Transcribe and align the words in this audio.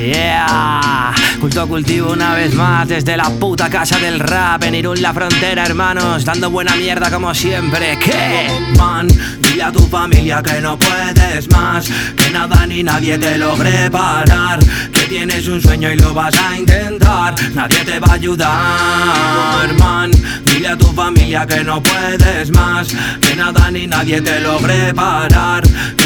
Yeah, 0.00 1.12
culto 1.40 1.68
cultivo 1.68 2.12
una 2.12 2.34
vez 2.34 2.54
más 2.54 2.88
desde 2.88 3.18
la 3.18 3.28
puta 3.28 3.68
casa 3.68 3.98
del 3.98 4.18
rap 4.18 4.64
en 4.64 4.74
Irún 4.74 5.02
la 5.02 5.12
frontera, 5.12 5.66
hermanos, 5.66 6.24
dando 6.24 6.50
buena 6.50 6.74
mierda 6.74 7.10
como 7.10 7.34
siempre. 7.34 7.98
¿Qué? 7.98 8.48
Man, 8.78 9.08
dile 9.42 9.62
a 9.62 9.70
tu 9.70 9.80
familia 9.88 10.42
que 10.42 10.58
no 10.62 10.78
puedes 10.78 11.50
más, 11.50 11.86
que 12.16 12.30
nada 12.30 12.66
ni 12.66 12.82
nadie 12.82 13.18
te 13.18 13.36
logre 13.36 13.90
parar, 13.90 14.58
que 14.90 15.02
tienes 15.02 15.46
un 15.48 15.60
sueño 15.60 15.92
y 15.92 15.96
lo 15.98 16.14
vas 16.14 16.34
a 16.34 16.56
intentar, 16.56 17.34
nadie 17.54 17.84
te 17.84 18.00
va 18.00 18.08
a 18.08 18.14
ayudar, 18.14 19.74
man. 19.78 20.10
Dile 20.46 20.68
a 20.68 20.78
tu 20.78 20.86
familia 20.92 21.46
que 21.46 21.62
no 21.62 21.82
puedes 21.82 22.50
más, 22.52 22.88
que 23.20 23.36
nada 23.36 23.70
ni 23.70 23.86
nadie 23.86 24.22
te 24.22 24.40
logre 24.40 24.94
parar, 24.94 25.62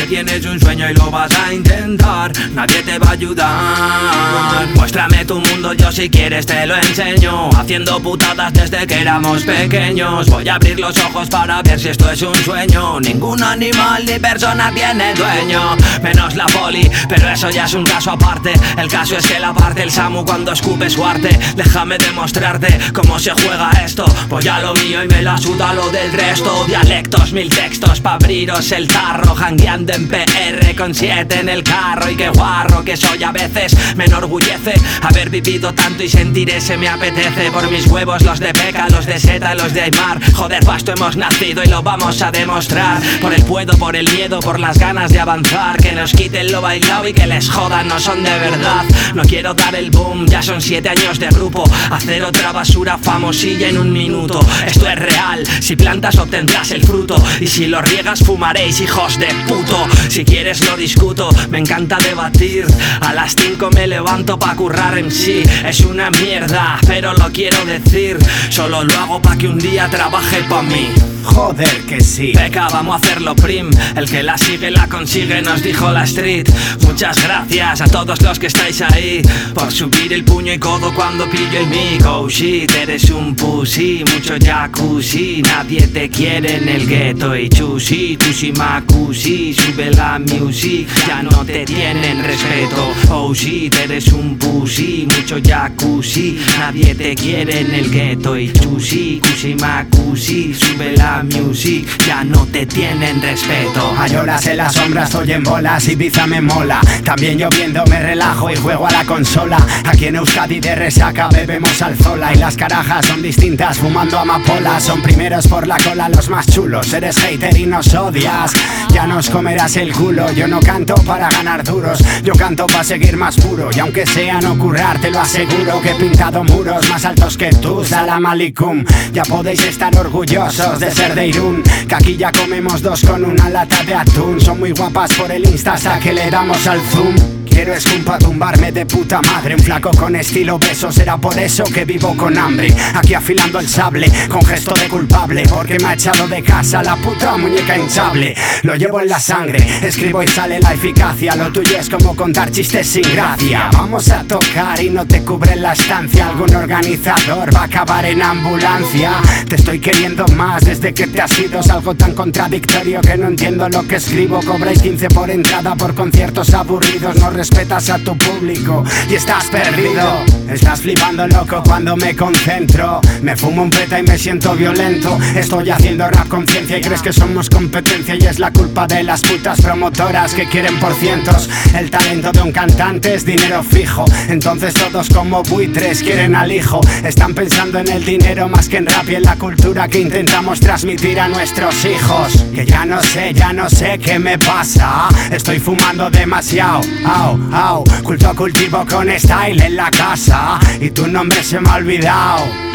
tienes 0.06 0.44
un 0.44 0.60
sueño 0.60 0.90
y 0.90 0.94
lo 0.94 1.10
vas 1.10 1.30
a 1.32 1.52
intentar, 1.52 2.32
nadie 2.52 2.82
te 2.82 2.98
va 2.98 3.08
a 3.08 3.12
ayudar. 3.12 4.66
Muéstrame 4.74 5.24
tu 5.24 5.40
mundo, 5.40 5.72
yo 5.72 5.90
si 5.92 6.10
quieres 6.10 6.46
te 6.46 6.66
lo 6.66 6.76
enseño, 6.76 7.50
haciendo 7.50 8.00
putadas 8.00 8.52
desde 8.52 8.86
que 8.86 9.00
éramos 9.00 9.42
pequeños. 9.44 10.26
Voy 10.28 10.48
a 10.48 10.56
abrir 10.56 10.78
los 10.78 10.96
ojos 10.98 11.28
para 11.28 11.62
ver 11.62 11.80
si 11.80 11.88
esto 11.88 12.10
es 12.10 12.22
un 12.22 12.34
sueño. 12.34 13.00
Ningún 13.00 13.42
animal 13.42 14.04
ni 14.04 14.18
persona 14.18 14.70
tiene 14.74 15.14
dueño, 15.14 15.76
menos 16.02 16.34
la 16.34 16.46
poli, 16.46 16.90
pero 17.08 17.28
eso 17.30 17.50
ya 17.50 17.64
es 17.64 17.74
un 17.74 17.84
caso 17.84 18.10
aparte. 18.10 18.52
El 18.76 18.88
caso 18.88 19.16
es 19.16 19.26
que 19.26 19.38
la 19.38 19.54
parte 19.54 19.82
el 19.82 19.90
Samu 19.90 20.24
cuando 20.24 20.52
escupe 20.52 20.90
su 20.90 21.04
arte. 21.04 21.38
Déjame 21.56 21.98
demostrarte 21.98 22.78
cómo 22.92 23.18
se 23.18 23.30
juega 23.32 23.70
esto. 23.84 24.04
Voy 24.28 24.46
a 24.48 24.60
lo 24.60 24.74
mío 24.74 25.02
y 25.02 25.08
me 25.08 25.22
la 25.22 25.38
suda 25.38 25.72
lo 25.72 25.88
del 25.90 26.12
resto. 26.12 26.64
Dialectos, 26.66 27.32
mil 27.32 27.48
textos 27.48 28.00
pa' 28.00 28.14
abriros 28.14 28.70
el 28.72 28.88
tarro. 28.88 29.34
Hangueando 29.34 29.93
en 29.94 30.08
PR 30.08 30.74
con 30.76 30.94
siete 30.94 31.40
en 31.40 31.48
el 31.48 31.62
carro. 31.62 32.10
Y 32.10 32.16
qué 32.16 32.28
guarro 32.28 32.84
que 32.84 32.96
soy 32.96 33.22
a 33.22 33.32
veces. 33.32 33.76
Me 33.96 34.04
enorgullece 34.06 34.74
haber 35.02 35.30
vivido 35.30 35.72
tanto 35.72 36.02
y 36.02 36.08
sentir 36.08 36.50
ese 36.50 36.76
me 36.76 36.88
apetece. 36.88 37.50
Por 37.50 37.70
mis 37.70 37.86
huevos, 37.86 38.22
los 38.22 38.40
de 38.40 38.52
Peca, 38.52 38.88
los 38.88 39.06
de 39.06 39.18
Seta, 39.18 39.54
los 39.54 39.72
de 39.72 39.82
Aymar. 39.82 40.20
Joder, 40.32 40.64
pasto 40.64 40.92
hemos 40.92 41.16
nacido 41.16 41.62
y 41.62 41.68
lo 41.68 41.82
vamos 41.82 42.20
a 42.22 42.30
demostrar. 42.30 43.00
Por 43.20 43.32
el 43.32 43.44
puedo, 43.44 43.76
por 43.78 43.96
el 43.96 44.10
miedo, 44.10 44.40
por 44.40 44.58
las 44.58 44.78
ganas 44.78 45.12
de 45.12 45.20
avanzar. 45.20 45.76
Que 45.76 45.92
nos 45.92 46.12
quiten 46.12 46.50
lo 46.50 46.60
bailado 46.60 47.08
y 47.08 47.12
que 47.12 47.26
les 47.26 47.48
jodan, 47.48 47.88
no 47.88 48.00
son 48.00 48.22
de 48.22 48.38
verdad. 48.38 48.84
No 49.14 49.22
quiero 49.22 49.54
dar 49.54 49.74
el 49.74 49.90
boom, 49.90 50.26
ya 50.26 50.42
son 50.42 50.60
siete 50.60 50.88
años 50.88 51.18
de 51.18 51.28
grupo. 51.28 51.64
Hacer 51.90 52.22
otra 52.24 52.52
basura 52.52 52.98
famosilla 52.98 53.68
en 53.68 53.78
un 53.78 53.92
minuto. 53.92 54.40
Esto 54.66 54.88
es 54.88 54.98
real, 54.98 55.44
si 55.60 55.76
plantas 55.76 56.16
obtendrás 56.18 56.70
el 56.72 56.84
fruto. 56.84 57.22
Y 57.40 57.46
si 57.46 57.66
lo 57.66 57.80
riegas, 57.80 58.20
fumaréis, 58.20 58.80
hijos 58.80 59.18
de 59.18 59.28
puto. 59.46 59.83
Si 60.08 60.24
quieres, 60.24 60.60
lo 60.68 60.76
discuto, 60.76 61.28
me 61.50 61.58
encanta 61.58 61.98
debatir. 61.98 62.66
A 63.00 63.12
las 63.12 63.34
5 63.34 63.70
me 63.70 63.86
levanto 63.86 64.38
pa' 64.38 64.56
currar 64.56 64.98
en 64.98 65.10
sí. 65.10 65.42
Es 65.66 65.80
una 65.80 66.10
mierda, 66.10 66.78
pero 66.86 67.14
lo 67.14 67.30
quiero 67.32 67.64
decir. 67.64 68.18
Solo 68.50 68.84
lo 68.84 68.94
hago 68.94 69.22
pa' 69.22 69.36
que 69.36 69.48
un 69.48 69.58
día 69.58 69.88
trabaje 69.90 70.42
pa' 70.44 70.62
mí. 70.62 70.88
Joder 71.24 71.80
que 71.88 72.00
sí. 72.00 72.32
Venga, 72.34 72.68
vamos 72.68 72.94
a 72.94 72.98
hacerlo 72.98 73.34
prim. 73.34 73.70
El 73.96 74.08
que 74.08 74.22
la 74.22 74.36
sigue 74.36 74.70
la 74.70 74.86
consigue, 74.86 75.40
nos 75.42 75.62
dijo 75.62 75.90
la 75.90 76.04
street. 76.04 76.48
Muchas 76.86 77.22
gracias 77.24 77.80
a 77.80 77.86
todos 77.86 78.20
los 78.22 78.38
que 78.38 78.46
estáis 78.46 78.82
ahí 78.82 79.22
por 79.54 79.72
subir 79.72 80.12
el 80.12 80.24
puño 80.24 80.52
y 80.52 80.58
codo 80.58 80.94
cuando 80.94 81.28
pillo 81.28 81.58
el 81.58 81.66
mic. 81.66 82.04
Oh 82.06 82.28
shit, 82.28 82.70
eres 82.74 83.10
un 83.10 83.34
pussy, 83.34 84.04
mucho 84.04 84.34
jacuzzi. 84.38 85.42
Nadie 85.42 85.86
te 85.88 86.08
quiere 86.08 86.58
en 86.58 86.68
el 86.68 86.86
gueto 86.86 87.34
y 87.34 87.48
chusi, 87.48 88.16
tusi 88.16 88.52
macusi. 88.52 89.54
Sube 89.74 89.90
la 89.90 90.20
music, 90.20 90.88
ya 91.04 91.20
no 91.20 91.44
te 91.44 91.64
tienen 91.64 92.22
respeto. 92.22 92.94
Oh 93.10 93.34
shit, 93.34 93.74
eres 93.74 94.06
un 94.12 94.38
pussy, 94.38 95.08
mucho 95.10 95.38
jacuzzi. 95.42 96.38
Nadie 96.60 96.94
te 96.94 97.16
quiere 97.16 97.58
en 97.58 97.74
el 97.74 97.90
gueto 97.90 98.36
y 98.36 98.52
chusi, 98.52 99.20
kusi 99.20 99.56
macusi. 99.56 100.54
Sube 100.54 100.96
la 100.96 101.24
music, 101.24 101.88
ya 102.06 102.22
no 102.22 102.46
te 102.46 102.66
tienen 102.66 103.20
respeto. 103.20 103.92
A 103.98 104.20
horas 104.20 104.46
en 104.46 104.58
las 104.58 104.74
sombras 104.74 105.08
estoy 105.08 105.32
en 105.32 105.42
bolas, 105.42 105.88
Ibiza 105.88 106.26
me 106.26 106.40
mola 106.40 106.80
También 107.04 107.38
lloviendo 107.38 107.84
me 107.86 108.00
relajo 108.00 108.50
y 108.50 108.56
juego 108.56 108.86
a 108.86 108.90
la 108.90 109.04
consola 109.04 109.58
Aquí 109.84 110.06
en 110.06 110.16
Euskadi 110.16 110.60
de 110.60 110.74
resaca 110.74 111.28
bebemos 111.28 111.82
alzola 111.82 112.32
Y 112.32 112.38
las 112.38 112.56
carajas 112.56 113.06
son 113.06 113.22
distintas 113.22 113.78
fumando 113.78 114.18
amapola 114.18 114.80
Son 114.80 115.02
primeros 115.02 115.48
por 115.48 115.66
la 115.66 115.78
cola 115.78 116.08
los 116.08 116.28
más 116.30 116.46
chulos 116.46 116.92
Eres 116.92 117.18
hater 117.18 117.56
y 117.56 117.66
nos 117.66 117.92
odias 117.94 118.52
Ya 118.92 119.06
nos 119.06 119.28
el 119.54 119.92
culo. 119.92 120.30
Yo 120.32 120.48
no 120.48 120.58
canto 120.60 120.94
para 121.06 121.28
ganar 121.30 121.62
duros 121.62 122.02
Yo 122.22 122.34
canto 122.34 122.66
para 122.66 122.82
seguir 122.82 123.16
más 123.16 123.36
puro. 123.36 123.70
Y 123.74 123.78
aunque 123.78 124.04
sea 124.04 124.40
no 124.40 124.58
currar 124.58 125.00
te 125.00 125.10
lo 125.10 125.20
aseguro 125.20 125.80
Que 125.80 125.92
he 125.92 125.94
pintado 125.94 126.42
muros 126.42 126.88
más 126.90 127.04
altos 127.04 127.36
que 127.36 127.50
tú 127.50 127.84
Salam 127.84 128.26
alikum 128.26 128.84
Ya 129.12 129.22
podéis 129.22 129.64
estar 129.64 129.96
orgullosos 129.96 130.80
de 130.80 130.90
ser 130.90 131.14
de 131.14 131.28
Irún 131.28 131.62
Que 131.88 131.94
aquí 131.94 132.16
ya 132.16 132.32
comemos 132.32 132.82
dos 132.82 133.02
con 133.02 133.24
una 133.24 133.48
lata 133.48 133.82
de 133.84 133.94
atún. 133.94 134.40
Son 134.40 134.58
muy 134.58 134.72
guapas 134.72 135.12
por 135.14 135.30
el 135.30 135.46
insta 135.46 135.74
hasta 135.74 136.00
que 136.00 136.12
le 136.12 136.30
damos 136.30 136.66
al 136.66 136.80
zoom. 136.80 137.14
Quiero 137.54 137.72
escumpa 137.72 138.18
tumbarme 138.18 138.72
de 138.72 138.84
puta 138.84 139.22
madre 139.22 139.54
Un 139.54 139.60
flaco 139.60 139.92
con 139.92 140.16
estilo 140.16 140.58
beso. 140.58 140.90
Será 140.90 141.16
por 141.16 141.38
eso 141.38 141.62
que 141.62 141.84
vivo 141.84 142.16
con 142.16 142.36
hambre 142.36 142.74
Aquí 142.94 143.14
afilando 143.14 143.60
el 143.60 143.68
sable 143.68 144.10
Con 144.28 144.44
gesto 144.44 144.74
de 144.74 144.88
culpable 144.88 145.44
Porque 145.48 145.78
me 145.78 145.86
ha 145.86 145.94
echado 145.94 146.26
de 146.26 146.42
casa 146.42 146.82
La 146.82 146.96
puta 146.96 147.36
muñeca 147.36 147.78
hinchable. 147.78 148.34
Lo 148.64 148.74
llevo 148.74 149.00
en 149.00 149.08
la 149.08 149.20
sangre 149.20 149.43
Escribo 149.52 150.22
y 150.22 150.28
sale 150.28 150.58
la 150.60 150.72
eficacia. 150.72 151.36
Lo 151.36 151.52
tuyo 151.52 151.76
es 151.78 151.88
como 151.88 152.16
contar 152.16 152.50
chistes 152.50 152.86
sin 152.86 153.02
gracia. 153.02 153.68
Vamos 153.72 154.08
a 154.10 154.22
tocar 154.24 154.80
y 154.82 154.88
no 154.88 155.06
te 155.06 155.22
cubre 155.22 155.56
la 155.56 155.72
estancia. 155.72 156.28
Algún 156.28 156.54
organizador 156.54 157.54
va 157.54 157.60
a 157.60 157.64
acabar 157.64 158.04
en 158.06 158.22
ambulancia. 158.22 159.12
Te 159.48 159.56
estoy 159.56 159.80
queriendo 159.80 160.26
más 160.28 160.64
desde 160.64 160.94
que 160.94 161.06
te 161.06 161.20
has 161.20 161.38
ido. 161.38 161.60
Es 161.60 161.70
algo 161.70 161.94
tan 161.94 162.14
contradictorio 162.14 163.00
que 163.02 163.18
no 163.18 163.28
entiendo 163.28 163.68
lo 163.68 163.86
que 163.86 163.96
escribo. 163.96 164.40
Cobráis 164.40 164.80
15 164.80 165.08
por 165.08 165.30
entrada 165.30 165.74
por 165.74 165.94
conciertos 165.94 166.54
aburridos. 166.54 167.16
No 167.16 167.30
respetas 167.30 167.90
a 167.90 167.98
tu 167.98 168.16
público 168.16 168.84
y 169.10 169.14
estás 169.14 169.44
perdido. 169.46 170.24
Estás 170.48 170.80
flipando 170.80 171.26
loco 171.26 171.62
cuando 171.64 171.96
me 171.96 172.16
concentro. 172.16 173.00
Me 173.22 173.36
fumo 173.36 173.62
un 173.62 173.70
peta 173.70 173.98
y 173.98 174.02
me 174.04 174.16
siento 174.16 174.54
violento. 174.54 175.18
Estoy 175.36 175.70
haciendo 175.70 176.08
rap 176.08 176.28
conciencia 176.28 176.78
y 176.78 176.80
crees 176.80 177.02
que 177.02 177.12
somos 177.12 177.50
competencia 177.50 178.14
y 178.14 178.26
es 178.26 178.38
la 178.38 178.50
culpa 178.50 178.86
de 178.86 179.02
las 179.02 179.22
putas 179.36 179.60
promotoras 179.60 180.32
que 180.32 180.46
quieren 180.46 180.78
por 180.78 180.94
cientos. 180.94 181.50
El 181.76 181.90
talento 181.90 182.30
de 182.30 182.40
un 182.40 182.52
cantante 182.52 183.14
es 183.14 183.24
dinero 183.24 183.64
fijo. 183.64 184.04
Entonces 184.28 184.72
todos 184.74 185.08
como 185.08 185.42
buitres 185.42 186.02
quieren 186.02 186.36
al 186.36 186.52
hijo. 186.52 186.80
Están 187.02 187.34
pensando 187.34 187.80
en 187.80 187.88
el 187.88 188.04
dinero 188.04 188.48
más 188.48 188.68
que 188.68 188.76
en 188.76 188.86
rap 188.86 189.08
y 189.08 189.16
en 189.16 189.24
la 189.24 189.34
cultura 189.36 189.88
que 189.88 189.98
intentamos 190.00 190.60
transmitir 190.60 191.18
a 191.18 191.26
nuestros 191.26 191.84
hijos. 191.84 192.44
Que 192.54 192.64
ya 192.64 192.84
no 192.84 193.02
sé, 193.02 193.34
ya 193.34 193.52
no 193.52 193.68
sé 193.68 193.98
qué 193.98 194.20
me 194.20 194.38
pasa. 194.38 195.08
Estoy 195.32 195.58
fumando 195.58 196.08
demasiado. 196.10 196.82
Au, 197.04 197.36
au, 197.52 197.84
culto 198.04 198.36
cultivo 198.36 198.86
con 198.88 199.08
style 199.18 199.60
en 199.60 199.74
la 199.74 199.90
casa 199.90 200.60
y 200.80 200.90
tu 200.90 201.08
nombre 201.08 201.42
se 201.42 201.58
me 201.60 201.70
ha 201.70 201.74
olvidado. 201.74 202.73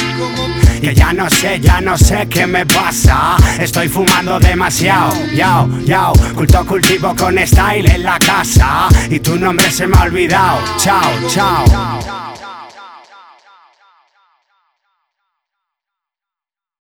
Que 0.81 0.95
ya 0.95 1.13
no 1.13 1.29
sé, 1.29 1.59
ya 1.59 1.81
no 1.81 1.97
sé 1.97 2.27
qué 2.29 2.47
me 2.47 2.65
pasa. 2.65 3.35
Estoy 3.59 3.87
fumando 3.89 4.39
demasiado. 4.39 5.13
Yao, 5.33 5.69
yao, 5.85 6.13
culto 6.35 6.65
cultivo 6.65 7.13
con 7.15 7.37
style 7.37 7.89
en 7.91 8.03
la 8.03 8.17
casa 8.19 8.87
y 9.09 9.19
tu 9.19 9.37
nombre 9.37 9.69
se 9.71 9.87
me 9.87 9.97
ha 9.97 10.03
olvidado. 10.03 10.59
Chao, 10.77 11.11
chao. 11.27 12.48